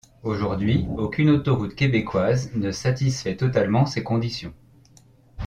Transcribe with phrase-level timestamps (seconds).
[0.23, 4.55] Aujourd'hui, aucune autoroute québécoise ne satisfait totalement ces conditions.